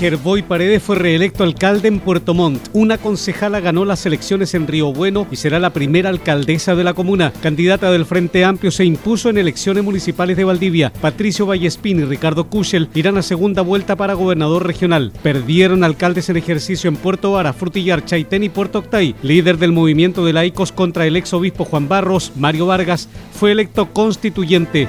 [0.00, 2.68] Gerboy Paredes fue reelecto alcalde en Puerto Montt.
[2.72, 6.94] Una concejala ganó las elecciones en Río Bueno y será la primera alcaldesa de la
[6.94, 7.34] comuna.
[7.42, 10.90] Candidata del Frente Amplio se impuso en elecciones municipales de Valdivia.
[11.02, 15.12] Patricio Vallespín y Ricardo Kuschel irán a segunda vuelta para gobernador regional.
[15.22, 19.14] Perdieron alcaldes en ejercicio en Puerto Vara, Frutillar, Chaitén y Puerto Octay.
[19.22, 23.92] Líder del movimiento de laicos contra el ex obispo Juan Barros, Mario Vargas, fue electo
[23.92, 24.88] constituyente.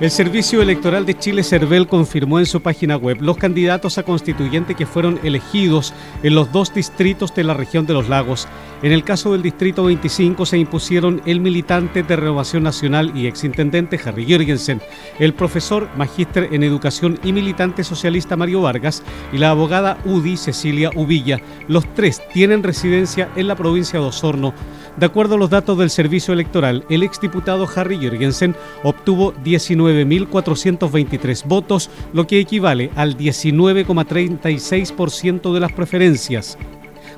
[0.00, 4.76] El Servicio Electoral de Chile, CERVEL, confirmó en su página web los candidatos a constituyente
[4.76, 8.46] que fueron elegidos en los dos distritos de la región de los lagos.
[8.84, 13.98] En el caso del Distrito 25 se impusieron el militante de Renovación Nacional y exintendente
[14.04, 14.80] Harry Jürgensen,
[15.18, 20.92] el profesor magíster en Educación y militante socialista Mario Vargas y la abogada UDI Cecilia
[20.94, 21.40] Uvilla.
[21.66, 24.54] Los tres tienen residencia en la provincia de Osorno.
[24.96, 29.32] De acuerdo a los datos del Servicio Electoral, el exdiputado Harry Jürgensen obtuvo
[29.88, 36.58] 19.423 votos, lo que equivale al 19,36% de las preferencias.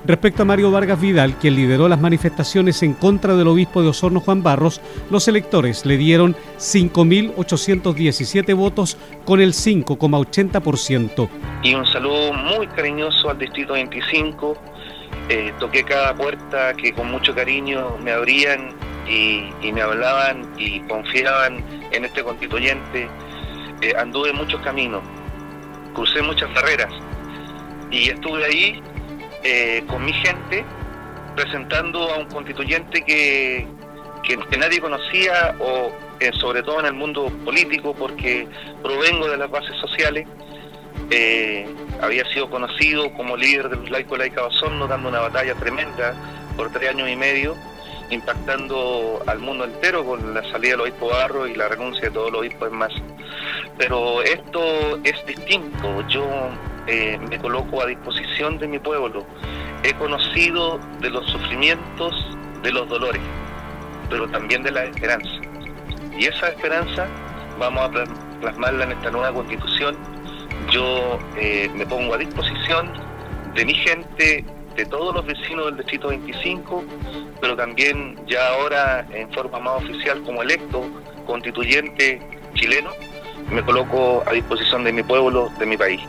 [0.05, 4.21] Respecto a Mario Vargas Vidal, quien lideró las manifestaciones en contra del obispo de Osorno
[4.21, 8.97] Juan Barros, los electores le dieron 5.817 votos
[9.27, 11.29] con el 5,80%.
[11.63, 14.57] Y un saludo muy cariñoso al Distrito 25.
[15.29, 18.71] Eh, toqué cada puerta que con mucho cariño me abrían
[19.07, 23.09] y, me hablaban y confiaban en este constituyente.
[23.81, 25.03] Eh, anduve muchos caminos,
[25.95, 26.93] crucé muchas carreras
[27.91, 28.83] y estuve ahí
[29.43, 30.65] eh, con mi gente
[31.35, 33.67] presentando a un constituyente que,
[34.23, 35.91] que, nadie conocía o
[36.21, 38.47] eh, sobre todo en el mundo político porque
[38.83, 40.27] provengo de las bases sociales.
[41.11, 41.67] Eh,
[42.01, 46.15] había sido conocido como líder de los laicos laica Osorno, dando una batalla tremenda
[46.57, 47.57] por tres años y medio,
[48.11, 52.31] impactando al mundo entero con la salida del obispo Barro y la renuncia de todos
[52.33, 52.93] los obispos más.
[53.79, 56.07] Pero esto es distinto.
[56.09, 56.27] Yo
[56.87, 59.25] eh, me coloco a disposición de mi pueblo.
[59.83, 62.15] He conocido de los sufrimientos,
[62.63, 63.23] de los dolores,
[64.11, 65.31] pero también de la esperanza.
[66.19, 67.07] Y esa esperanza
[67.59, 68.05] vamos a
[68.41, 69.97] plasmarla en esta nueva constitución.
[70.71, 72.93] Yo eh, me pongo a disposición
[73.55, 74.45] de mi gente,
[74.77, 76.85] de todos los vecinos del Distrito 25,
[77.41, 80.83] pero también ya ahora en forma más oficial como electo
[81.27, 82.21] constituyente
[82.55, 82.91] chileno,
[83.51, 86.01] me coloco a disposición de mi pueblo, de mi país.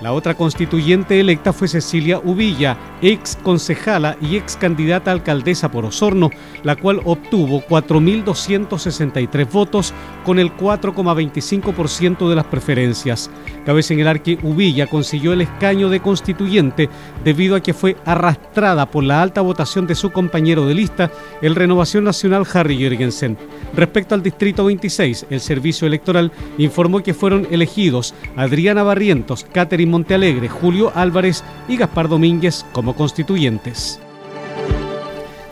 [0.00, 5.84] La otra constituyente electa fue Cecilia Uvilla, ex concejala y ex candidata a alcaldesa por
[5.84, 6.30] Osorno,
[6.62, 9.92] la cual obtuvo 4.263 votos
[10.24, 13.28] con el 4,25% de las preferencias.
[13.66, 16.88] Cabe señalar que Uvilla consiguió el escaño de constituyente
[17.24, 21.10] debido a que fue arrastrada por la alta votación de su compañero de lista,
[21.42, 23.36] el Renovación Nacional Harry Jürgensen.
[23.74, 30.48] Respecto al Distrito 26, el Servicio Electoral informó que fueron elegidos Adriana Barrientos, Catherine Montealegre,
[30.48, 34.00] Julio Álvarez y Gaspar Domínguez como constituyentes.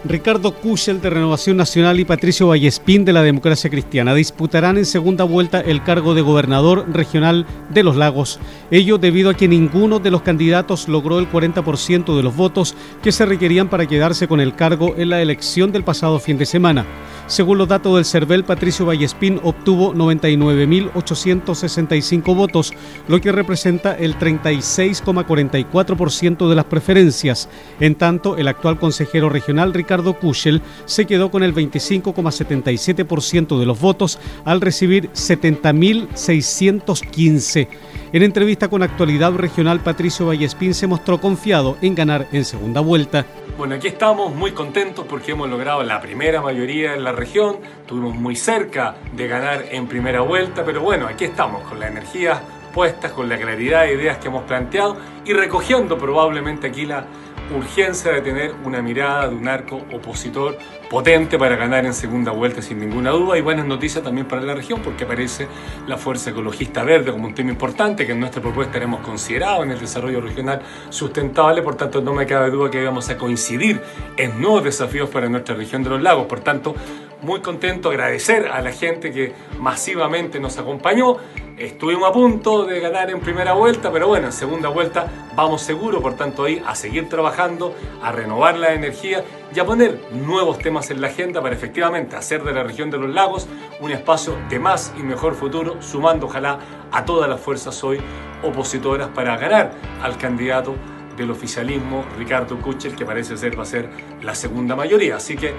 [0.08, 5.24] Ricardo Kuschel de Renovación Nacional y Patricio Vallespín de la Democracia Cristiana disputarán en segunda
[5.24, 8.38] vuelta el cargo de gobernador regional de los lagos.
[8.70, 13.12] Ello debido a que ninguno de los candidatos logró el 40% de los votos que
[13.12, 16.86] se requerían para quedarse con el cargo en la elección del pasado fin de semana.
[17.26, 22.72] Según los datos del CERVEL, Patricio Vallespín obtuvo 99.865 votos,
[23.08, 27.48] lo que representa el 36,44% de las preferencias.
[27.80, 33.80] En tanto, el actual consejero regional Ricardo Kuschel se quedó con el 25,77% de los
[33.80, 37.68] votos al recibir 70.615.
[38.12, 43.26] En entrevista con Actualidad Regional, Patricio Vallespín se mostró confiado en ganar en segunda vuelta.
[43.58, 48.14] Bueno, aquí estamos muy contentos porque hemos logrado la primera mayoría en la región, estuvimos
[48.14, 52.42] muy cerca de ganar en primera vuelta, pero bueno, aquí estamos con la energía
[52.76, 57.06] puestas, con la claridad de ideas que hemos planteado y recogiendo probablemente aquí la
[57.54, 60.58] urgencia de tener una mirada de un arco opositor
[60.90, 64.54] potente para ganar en segunda vuelta sin ninguna duda y buenas noticias también para la
[64.54, 65.48] región porque aparece
[65.86, 69.72] la Fuerza Ecologista Verde como un tema importante que en nuestra propuesta hemos considerado en
[69.72, 73.80] el desarrollo regional sustentable, por tanto no me cabe duda que vamos a coincidir
[74.16, 76.74] en nuevos desafíos para nuestra región de los lagos, por tanto
[77.22, 81.16] muy contento, agradecer a la gente que masivamente nos acompañó.
[81.58, 86.02] Estuvimos a punto de ganar en primera vuelta, pero bueno, en segunda vuelta vamos seguro,
[86.02, 89.24] por tanto ahí a seguir trabajando, a renovar la energía
[89.54, 92.98] y a poner nuevos temas en la agenda para efectivamente hacer de la región de
[92.98, 93.48] los lagos
[93.80, 96.58] un espacio de más y mejor futuro, sumando ojalá
[96.92, 98.02] a todas las fuerzas hoy
[98.42, 100.74] opositoras para ganar al candidato
[101.16, 103.88] del oficialismo, Ricardo Kuchel, que parece ser va a ser
[104.20, 105.16] la segunda mayoría.
[105.16, 105.54] Así que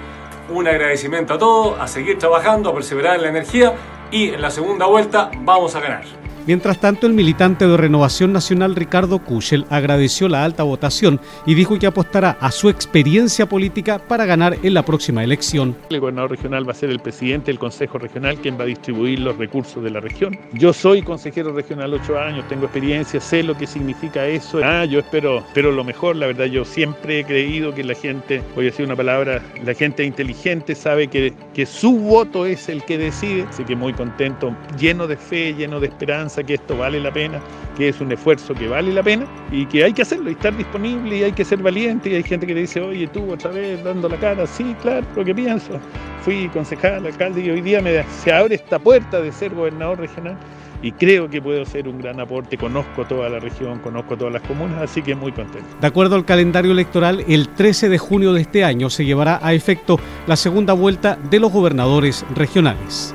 [0.48, 3.74] un agradecimiento a todos, a seguir trabajando, a perseverar en la energía
[4.10, 6.27] y en la segunda vuelta vamos a ganar.
[6.48, 11.78] Mientras tanto, el militante de Renovación Nacional Ricardo Kuschel agradeció la alta votación y dijo
[11.78, 15.76] que apostará a su experiencia política para ganar en la próxima elección.
[15.90, 19.18] El gobernador regional va a ser el presidente del Consejo Regional quien va a distribuir
[19.18, 20.38] los recursos de la región.
[20.54, 24.60] Yo soy consejero regional ocho años, tengo experiencia, sé lo que significa eso.
[24.64, 28.42] Ah, yo espero, espero lo mejor, la verdad yo siempre he creído que la gente,
[28.54, 32.84] voy a decir una palabra, la gente inteligente sabe que, que su voto es el
[32.84, 37.00] que decide, así que muy contento, lleno de fe, lleno de esperanza que esto vale
[37.00, 37.40] la pena,
[37.76, 40.56] que es un esfuerzo que vale la pena y que hay que hacerlo y estar
[40.56, 43.50] disponible y hay que ser valiente y hay gente que te dice, oye, tú otra
[43.50, 45.78] vez dando la cara, sí, claro, lo que pienso.
[46.22, 47.80] Fui concejal, alcalde y hoy día
[48.22, 50.36] se abre esta puerta de ser gobernador regional
[50.82, 52.56] y creo que puedo ser un gran aporte.
[52.56, 55.68] Conozco toda la región, conozco todas las comunas, así que muy contento.
[55.80, 59.54] De acuerdo al calendario electoral, el 13 de junio de este año se llevará a
[59.54, 63.14] efecto la segunda vuelta de los gobernadores regionales.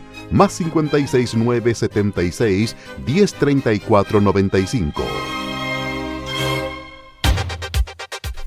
[0.31, 2.75] más 569 76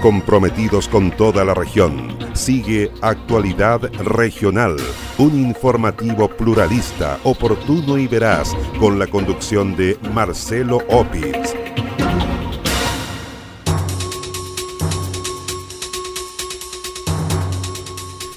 [0.00, 2.16] Comprometidos con toda la región.
[2.32, 4.78] Sigue Actualidad Regional,
[5.18, 11.54] un informativo pluralista, oportuno y veraz, con la conducción de Marcelo Opitz.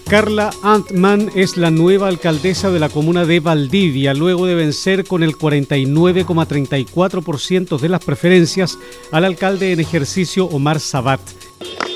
[0.10, 5.24] Carla Antman es la nueva alcaldesa de la comuna de Valdivia, luego de vencer con
[5.24, 8.78] el 49,34% de las preferencias
[9.12, 11.20] al alcalde en ejercicio Omar Sabat.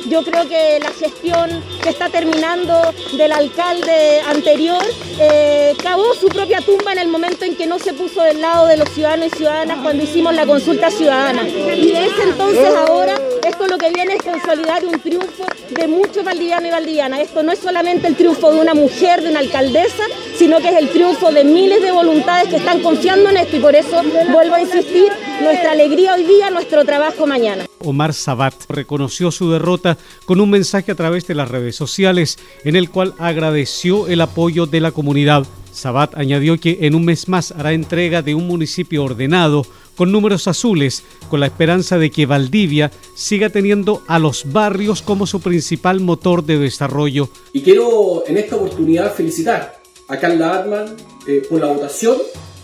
[0.09, 2.73] Yo creo que la gestión que está terminando
[3.17, 4.83] del alcalde anterior
[5.19, 8.67] eh, cavó su propia tumba en el momento en que no se puso del lado
[8.67, 11.45] de los ciudadanos y ciudadanas cuando hicimos la consulta ciudadana.
[11.47, 16.23] Y de ese entonces ahora esto lo que viene es consolidar un triunfo de muchos
[16.23, 17.19] valdivianos y valdivianas.
[17.19, 20.03] Esto no es solamente el triunfo de una mujer, de una alcaldesa,
[20.37, 23.59] sino que es el triunfo de miles de voluntades que están confiando en esto y
[23.59, 25.11] por eso vuelvo a insistir,
[25.41, 27.66] nuestra alegría hoy día, nuestro trabajo mañana.
[27.79, 32.75] Omar Sabat reconoció su derrota con un mensaje a través de las redes sociales en
[32.75, 35.45] el cual agradeció el apoyo de la comunidad.
[35.71, 39.65] Sabat añadió que en un mes más hará entrega de un municipio ordenado
[39.95, 45.25] con números azules, con la esperanza de que Valdivia siga teniendo a los barrios como
[45.27, 47.29] su principal motor de desarrollo.
[47.51, 50.95] Y quiero en esta oportunidad felicitar a Carla Atman
[51.27, 52.17] eh, por la votación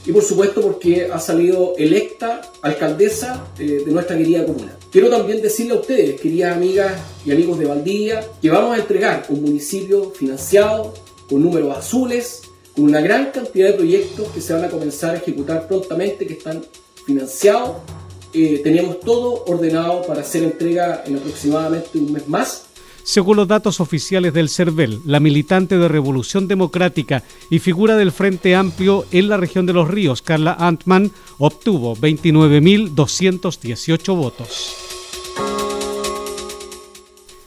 [0.06, 4.78] y por supuesto porque ha salido electa alcaldesa eh, de nuestra querida comuna.
[4.92, 6.94] Quiero también decirle a ustedes, queridas amigas
[7.26, 10.94] y amigos de Valdivia, que vamos a entregar un municipio financiado,
[11.30, 12.42] con números azules,
[12.76, 16.34] con una gran cantidad de proyectos que se van a comenzar a ejecutar prontamente, que
[16.34, 16.64] están
[17.06, 17.78] financiados.
[18.34, 22.64] Eh, teníamos todo ordenado para hacer entrega en aproximadamente un mes más
[23.04, 28.56] según los datos oficiales del CERVEL, la militante de Revolución Democrática y figura del Frente
[28.56, 34.76] Amplio en la región de los ríos, Carla Antman, obtuvo 29.218 votos.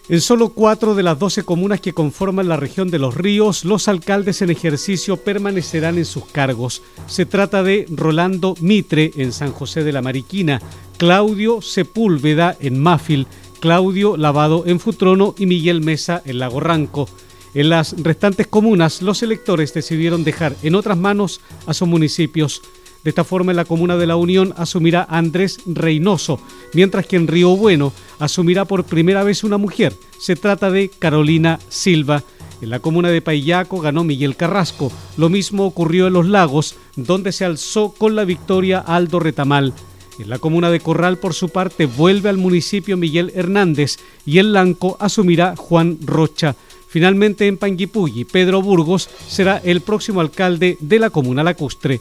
[0.08, 3.88] En solo cuatro de las doce comunas que conforman la región de los ríos, los
[3.88, 6.82] alcaldes en ejercicio permanecerán en sus cargos.
[7.08, 10.62] Se trata de Rolando Mitre en San José de la Mariquina,
[10.96, 13.26] Claudio Sepúlveda en Máfil,
[13.60, 17.08] Claudio Lavado en Futrono y Miguel Mesa en Lago Ranco.
[17.54, 22.60] En las restantes comunas, los electores decidieron dejar en otras manos a sus municipios.
[23.02, 26.40] De esta forma, en la comuna de la Unión asumirá Andrés Reynoso,
[26.74, 29.94] mientras que en Río Bueno asumirá por primera vez una mujer.
[30.18, 32.24] Se trata de Carolina Silva.
[32.60, 34.90] En la comuna de Paillaco ganó Miguel Carrasco.
[35.16, 39.72] Lo mismo ocurrió en Los Lagos, donde se alzó con la victoria Aldo Retamal.
[40.18, 44.52] En la comuna de Corral, por su parte, vuelve al municipio Miguel Hernández y el
[44.54, 46.56] Lanco asumirá Juan Rocha.
[46.88, 52.00] Finalmente, en Panguipulli, Pedro Burgos será el próximo alcalde de la comuna lacustre.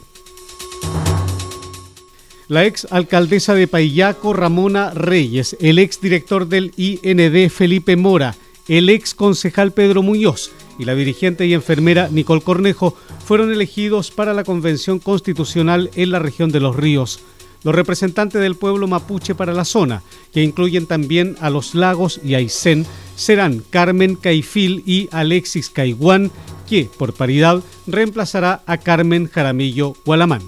[2.48, 8.36] La ex alcaldesa de Paillaco, Ramona Reyes, el ex director del IND, Felipe Mora,
[8.68, 14.32] el ex concejal Pedro Muñoz y la dirigente y enfermera Nicole Cornejo fueron elegidos para
[14.32, 17.20] la Convención Constitucional en la región de los ríos
[17.62, 22.34] los representantes del pueblo mapuche para la zona, que incluyen también a los lagos y
[22.34, 22.86] Aysén,
[23.16, 26.30] serán Carmen Caifil y Alexis Caiguán,
[26.68, 30.42] que, por paridad, reemplazará a Carmen Jaramillo Gualamán.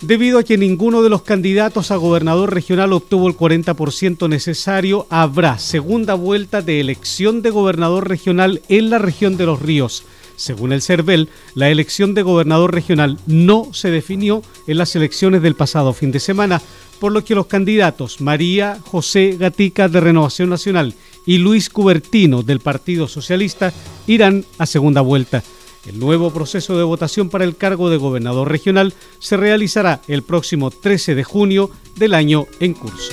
[0.00, 5.58] Debido a que ninguno de los candidatos a gobernador regional obtuvo el 40% necesario, habrá
[5.58, 10.04] segunda vuelta de elección de gobernador regional en la región de los ríos.
[10.38, 15.56] Según el CERVEL, la elección de gobernador regional no se definió en las elecciones del
[15.56, 16.62] pasado fin de semana,
[17.00, 20.94] por lo que los candidatos María José Gatica de Renovación Nacional
[21.26, 23.72] y Luis Cubertino del Partido Socialista
[24.06, 25.42] irán a segunda vuelta.
[25.86, 30.70] El nuevo proceso de votación para el cargo de gobernador regional se realizará el próximo
[30.70, 33.12] 13 de junio del año en curso.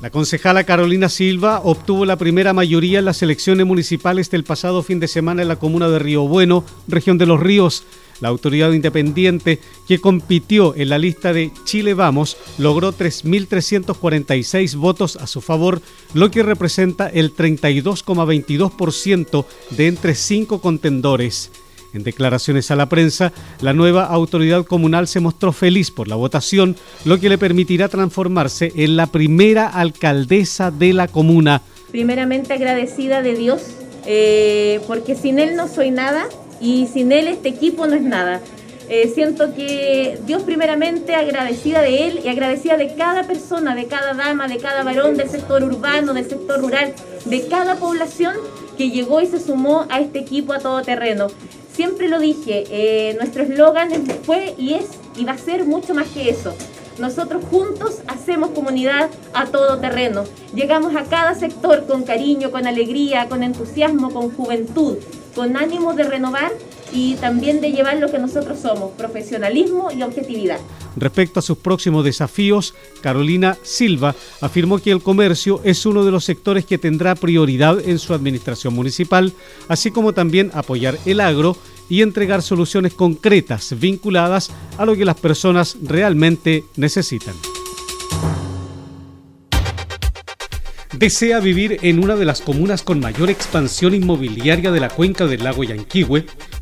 [0.00, 5.00] La concejala Carolina Silva obtuvo la primera mayoría en las elecciones municipales del pasado fin
[5.00, 7.82] de semana en la comuna de Río Bueno, región de los Ríos.
[8.20, 15.26] La autoridad independiente que compitió en la lista de Chile Vamos logró 3.346 votos a
[15.26, 15.82] su favor,
[16.14, 21.50] lo que representa el 32,22% de entre cinco contendores.
[21.94, 26.76] En declaraciones a la prensa, la nueva autoridad comunal se mostró feliz por la votación,
[27.04, 31.62] lo que le permitirá transformarse en la primera alcaldesa de la comuna.
[31.90, 33.62] Primeramente agradecida de Dios,
[34.06, 36.26] eh, porque sin Él no soy nada
[36.60, 38.42] y sin Él este equipo no es nada.
[38.90, 44.14] Eh, siento que Dios primeramente agradecida de Él y agradecida de cada persona, de cada
[44.14, 48.34] dama, de cada varón del sector urbano, del sector rural, de cada población
[48.78, 51.26] que llegó y se sumó a este equipo a todo terreno
[51.78, 53.92] siempre lo dije, eh, nuestro eslogan
[54.24, 56.52] fue y es y va a ser mucho más que eso.
[56.98, 60.24] Nosotros juntos hacemos comunidad a todo terreno.
[60.52, 64.96] Llegamos a cada sector con cariño, con alegría, con entusiasmo, con juventud,
[65.36, 66.50] con ánimo de renovar
[66.92, 70.58] y también de llevar lo que nosotros somos, profesionalismo y objetividad.
[70.96, 76.24] Respecto a sus próximos desafíos, Carolina Silva afirmó que el comercio es uno de los
[76.24, 79.32] sectores que tendrá prioridad en su administración municipal,
[79.68, 81.56] así como también apoyar el agro
[81.88, 87.34] y entregar soluciones concretas vinculadas a lo que las personas realmente necesitan.
[90.98, 95.44] desea vivir en una de las comunas con mayor expansión inmobiliaria de la cuenca del
[95.44, 96.26] lago Yanquihue,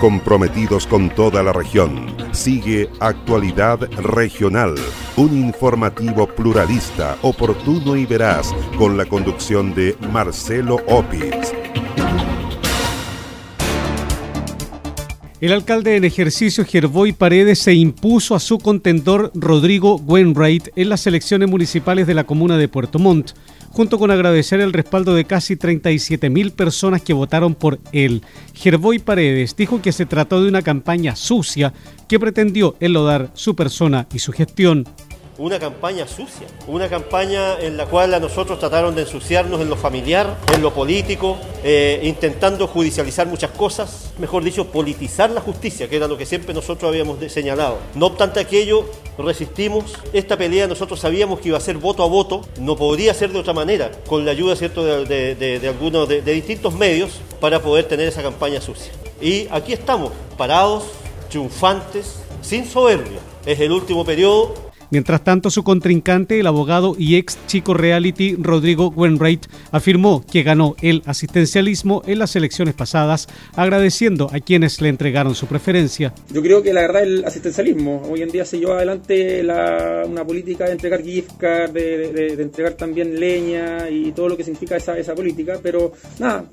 [0.01, 4.75] Comprometidos con toda la región, sigue Actualidad Regional,
[5.17, 11.60] un informativo pluralista, oportuno y veraz, con la conducción de Marcelo Opitz.
[15.41, 21.07] El alcalde en ejercicio Gerboy Paredes se impuso a su contendor Rodrigo Wainwright en las
[21.07, 23.31] elecciones municipales de la comuna de Puerto Montt,
[23.71, 28.21] junto con agradecer el respaldo de casi 37 mil personas que votaron por él.
[28.53, 31.73] Gerboy Paredes dijo que se trató de una campaña sucia
[32.07, 34.87] que pretendió enlodar su persona y su gestión
[35.41, 39.77] una campaña sucia, una campaña en la cual a nosotros trataron de ensuciarnos en lo
[39.77, 45.97] familiar, en lo político, eh, intentando judicializar muchas cosas, mejor dicho, politizar la justicia, que
[45.97, 47.79] era lo que siempre nosotros habíamos señalado.
[47.95, 48.85] No obstante aquello,
[49.17, 49.95] resistimos.
[50.13, 53.39] Esta pelea nosotros sabíamos que iba a ser voto a voto, no podría ser de
[53.39, 54.85] otra manera, con la ayuda ¿cierto?
[54.85, 58.93] de, de algunos, de distintos medios, para poder tener esa campaña sucia.
[59.23, 60.85] Y aquí estamos, parados,
[61.31, 63.21] triunfantes, sin soberbia.
[63.47, 68.89] Es el último periodo Mientras tanto, su contrincante, el abogado y ex chico reality Rodrigo
[68.89, 75.35] Wainwright, afirmó que ganó el asistencialismo en las elecciones pasadas, agradeciendo a quienes le entregaron
[75.35, 76.13] su preferencia.
[76.33, 78.03] Yo creo que la verdad el asistencialismo.
[78.11, 83.19] Hoy en día se lleva adelante una política de entregar gift card, de, entregar también
[83.19, 86.45] leña y todo lo que significa esa, esa política, pero nada,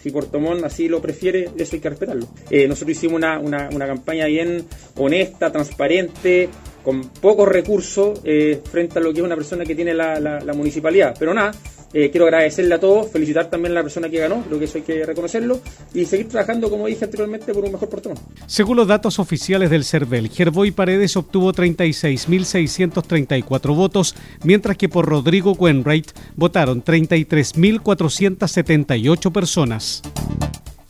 [0.00, 2.26] si Portomón así lo prefiere, eso hay que respetarlo.
[2.50, 4.64] Eh, nosotros hicimos una, una, una campaña bien
[4.96, 6.48] honesta, transparente,
[6.82, 11.16] con pocos recursos eh, frente a lo que es una persona que tiene la, municipalidad.
[11.18, 11.52] Pero nada,
[11.92, 14.78] eh, quiero agradecerle a todos, felicitar también a la persona que ganó, creo que eso
[14.78, 15.60] hay que reconocerlo,
[15.94, 18.14] y seguir trabajando, como dije anteriormente, por un mejor portón.
[18.46, 24.14] Según los datos oficiales del CERVEL, Gerboy Paredes obtuvo 36.634 votos,
[24.44, 30.02] mientras que por Rodrigo Wainwright votaron 33.478 personas.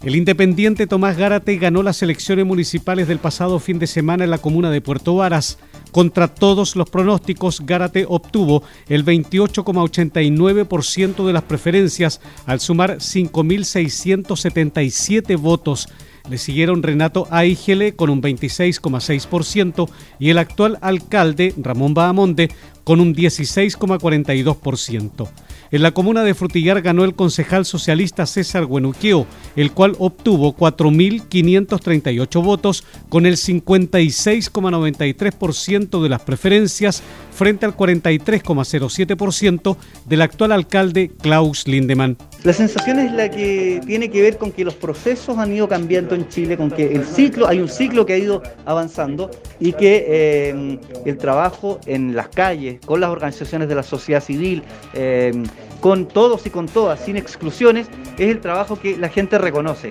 [0.03, 4.39] El independiente Tomás Gárate ganó las elecciones municipales del pasado fin de semana en la
[4.39, 5.59] comuna de Puerto Varas.
[5.93, 15.91] Contra todos los pronósticos, Gárate obtuvo el 28,89% de las preferencias al sumar 5.677 votos.
[16.31, 22.51] Le siguieron Renato Aigele con un 26,6% y el actual alcalde Ramón Bahamonde
[22.85, 25.29] con un 16,42%.
[25.73, 32.45] En la comuna de Frutillar ganó el concejal socialista César Guenuqueo, el cual obtuvo 4.538
[32.45, 37.03] votos con el 56,93% de las preferencias
[37.43, 42.17] frente al 43,07% del actual alcalde Klaus Lindemann.
[42.45, 46.15] La sensación es la que tiene que ver con que los procesos han ido cambiando
[46.15, 49.29] en Chile, con que el ciclo, hay un ciclo que ha ido avanzando
[49.59, 54.63] y que eh, el trabajo en las calles, con las organizaciones de la sociedad civil,
[54.95, 55.33] eh,
[55.81, 59.91] con todos y con todas, sin exclusiones, es el trabajo que la gente reconoce.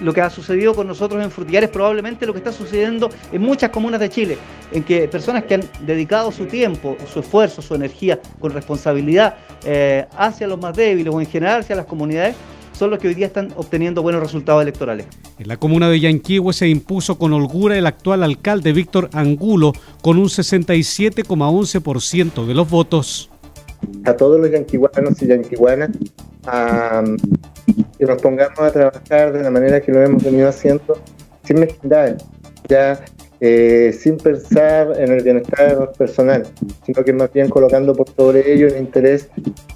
[0.00, 3.42] Lo que ha sucedido con nosotros en Frutillar es probablemente lo que está sucediendo en
[3.42, 4.38] muchas comunas de Chile,
[4.72, 10.06] en que personas que han dedicado su tiempo, su esfuerzo, su energía con responsabilidad eh,
[10.16, 12.36] hacia los más débiles o en general hacia las comunidades,
[12.78, 15.06] son los que hoy día están obteniendo buenos resultados electorales.
[15.38, 20.16] En la comuna de Yanquihue se impuso con holgura el actual alcalde Víctor Angulo con
[20.16, 23.30] un 67,11% de los votos.
[24.04, 25.90] A todos los yanquihuanos y yanquihuanas
[27.98, 30.98] que nos pongamos a trabajar de la manera que lo hemos venido haciendo,
[31.44, 32.16] sin mezquindad,
[32.68, 33.00] ya
[33.40, 36.46] eh, sin pensar en el bienestar personal,
[36.84, 39.28] sino que más bien colocando por sobre ello el interés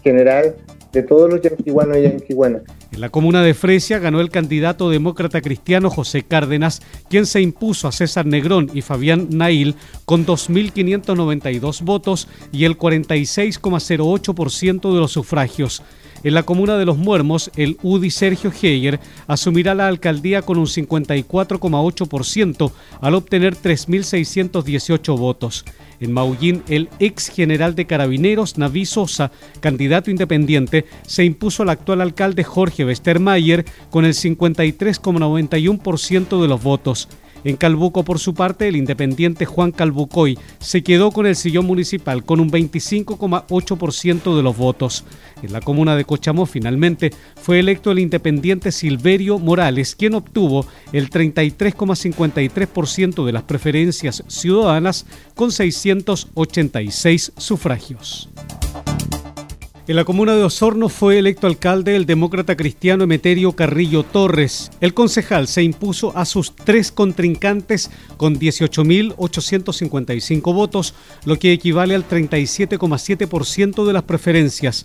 [0.02, 0.56] general
[0.92, 2.62] de todos los yanquihuanos y yanquihuanas.
[2.92, 7.88] En la comuna de Fresia ganó el candidato demócrata cristiano José Cárdenas, quien se impuso
[7.88, 15.82] a César Negrón y Fabián Nail con 2.592 votos y el 46,08% de los sufragios.
[16.24, 20.66] En la comuna de Los Muermos, el UDI Sergio Heyer asumirá la alcaldía con un
[20.66, 25.64] 54,8% al obtener 3.618 votos.
[25.98, 32.00] En Maullín, el ex general de carabineros Naví Sosa, candidato independiente, se impuso al actual
[32.00, 37.08] alcalde Jorge Westermayer con el 53,91% de los votos.
[37.44, 42.24] En Calbuco, por su parte, el independiente Juan Calbucoy se quedó con el sillón municipal
[42.24, 45.04] con un 25,8% de los votos.
[45.42, 51.10] En la comuna de Cochamó, finalmente, fue electo el independiente Silverio Morales, quien obtuvo el
[51.10, 58.28] 33,53% de las preferencias ciudadanas con 686 sufragios.
[59.88, 64.70] En la comuna de Osorno fue electo alcalde el demócrata cristiano Emeterio Carrillo Torres.
[64.80, 72.08] El concejal se impuso a sus tres contrincantes con 18.855 votos, lo que equivale al
[72.08, 74.84] 37,7% de las preferencias.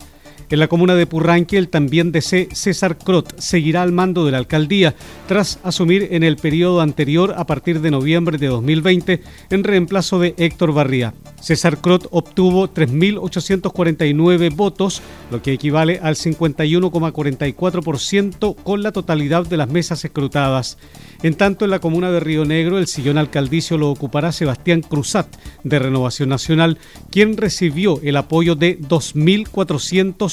[0.50, 4.38] En la comuna de Purranque, el también de César Crot seguirá al mando de la
[4.38, 4.96] alcaldía
[5.28, 10.36] tras asumir en el periodo anterior a partir de noviembre de 2020 en reemplazo de
[10.38, 11.14] Héctor Barría.
[11.42, 19.70] César Crot obtuvo 3.849 votos, lo que equivale al 51,44% con la totalidad de las
[19.70, 20.78] mesas escrutadas.
[21.24, 25.28] En tanto, en la comuna de Río Negro, el sillón alcaldicio lo ocupará Sebastián Cruzat,
[25.64, 26.78] de Renovación Nacional,
[27.12, 28.78] quien recibió el apoyo de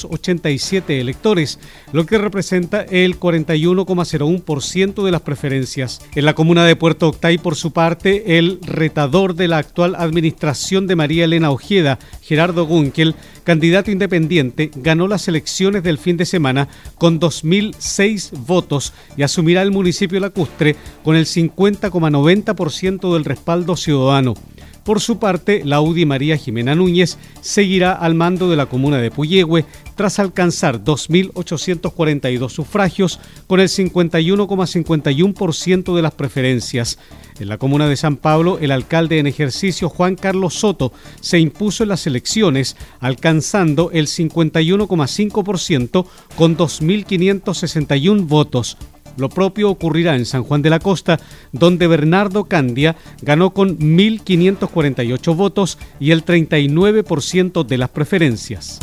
[0.04, 1.58] 2.487 electores,
[1.92, 6.00] lo que representa el 41,01% de las preferencias.
[6.14, 10.86] En la comuna de Puerto Octay, por su parte, el retador de la actual administración
[10.86, 13.14] de María Elena Ojeda, Gerardo Gunkel,
[13.44, 19.70] candidato independiente, ganó las elecciones del fin de semana con 2.006 votos y asumirá el
[19.70, 24.34] municipio lacustre con el 50,90% del respaldo ciudadano.
[24.84, 29.10] Por su parte, la UDI María Jimena Núñez seguirá al mando de la comuna de
[29.10, 36.98] Puyehue tras alcanzar 2.842 sufragios con el 51,51% de las preferencias.
[37.40, 41.82] En la comuna de San Pablo, el alcalde en ejercicio Juan Carlos Soto se impuso
[41.82, 46.04] en las elecciones, alcanzando el 51,5%
[46.36, 48.76] con 2.561 votos.
[49.16, 51.20] Lo propio ocurrirá en San Juan de la Costa,
[51.52, 58.80] donde Bernardo Candia ganó con 1.548 votos y el 39% de las preferencias.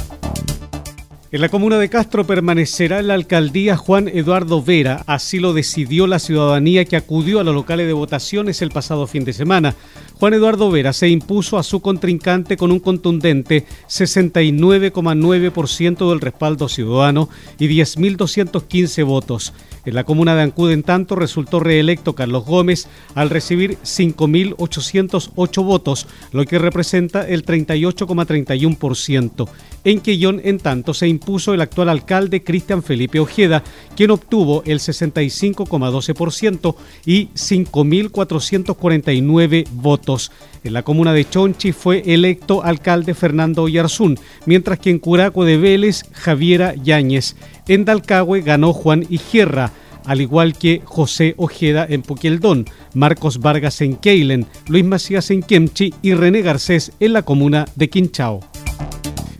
[1.33, 6.05] En la comuna de Castro permanecerá en la alcaldía Juan Eduardo Vera, así lo decidió
[6.05, 9.73] la ciudadanía que acudió a los locales de votaciones el pasado fin de semana.
[10.19, 17.29] Juan Eduardo Vera se impuso a su contrincante con un contundente 69,9% del respaldo ciudadano
[17.57, 19.53] y 10.215 votos.
[19.85, 26.05] En la comuna de Ancud, en tanto, resultó reelecto Carlos Gómez al recibir 5.808 votos,
[26.31, 29.49] lo que representa el 38,31%.
[29.83, 33.63] En Quellón, en tanto, se impuso el actual alcalde Cristian Felipe Ojeda,
[33.95, 40.31] quien obtuvo el 65,12% y 5.449 votos.
[40.63, 45.57] En la comuna de Chonchi fue electo alcalde Fernando Oyarzún, mientras que en Curaco de
[45.57, 47.35] Vélez, Javiera Yáñez.
[47.71, 49.71] En Dalcahue ganó Juan Ijierra,
[50.03, 55.93] al igual que José Ojeda en Puquieldón, Marcos Vargas en Keilen, Luis Macías en Kemchi
[56.01, 58.41] y René Garcés en la comuna de Quinchao.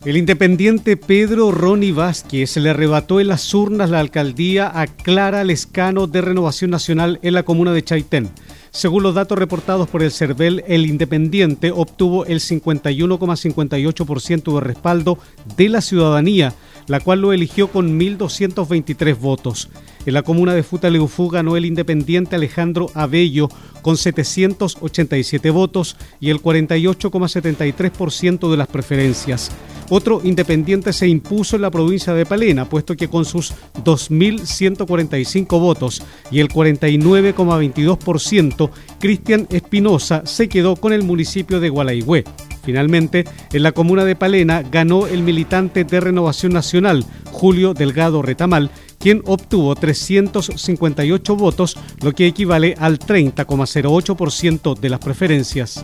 [0.06, 6.08] El independiente Pedro Ronnie Vázquez le arrebató en las urnas la alcaldía a Clara Lescano
[6.08, 8.30] de Renovación Nacional en la comuna de Chaitén.
[8.72, 15.20] Según los datos reportados por el CERVEL, el independiente obtuvo el 51,58% de respaldo
[15.58, 16.54] de la ciudadanía,
[16.92, 19.70] la cual lo eligió con 1.223 votos.
[20.06, 23.50] En la comuna de Futaleufú ganó el independiente Alejandro Abello
[23.84, 29.52] con 787 votos y el 48,73% de las preferencias.
[29.90, 36.02] Otro independiente se impuso en la provincia de Palena, puesto que con sus 2.145 votos
[36.32, 42.24] y el 49,22%, Cristian Espinosa se quedó con el municipio de Gualaigüe.
[42.64, 48.70] Finalmente, en la comuna de Palena ganó el militante de Renovación Nacional, Julio Delgado Retamal,
[49.02, 55.84] quien obtuvo 358 votos, lo que equivale al 30,08% de las preferencias.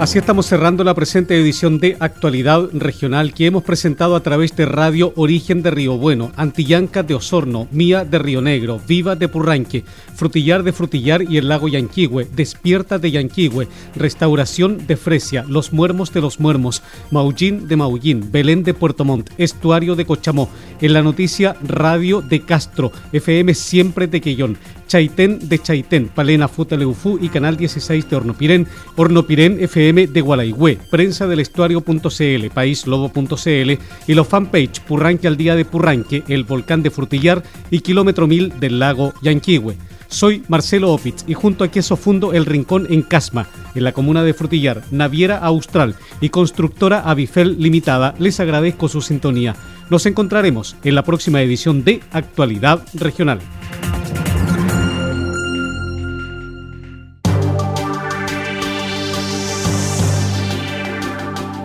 [0.00, 4.64] Así estamos cerrando la presente edición de Actualidad Regional que hemos presentado a través de
[4.64, 9.82] Radio Origen de Río Bueno, Antillanca de Osorno, Mía de Río Negro, Viva de Purranque,
[10.14, 16.12] Frutillar de Frutillar y el lago Yanquihue, Despierta de Yanquihue, Restauración de Fresia, Los Muermos
[16.12, 16.80] de los Muermos,
[17.10, 20.48] Maullín de Maullín, Belén de Puerto Montt, Estuario de Cochamó,
[20.80, 27.18] en la noticia Radio de Castro, FM Siempre de Quellón, Chaitén de Chaitén, Palena Futaleufú
[27.20, 33.70] y Canal 16 de Hornopirén, Hornopirén FM de Gualaigüe, Prensa del Estuario.cl, Paíslobo.cl
[34.06, 38.52] y los fanpage Purranque al Día de Purranque, El Volcán de Frutillar y Kilómetro Mil
[38.60, 39.76] del Lago Yanquihue.
[40.08, 44.22] Soy Marcelo Opitz y junto a Queso Fundo El Rincón en Casma, en la comuna
[44.22, 49.56] de Frutillar, Naviera Austral y constructora Avifel Limitada, les agradezco su sintonía.
[49.88, 53.40] Nos encontraremos en la próxima edición de Actualidad Regional.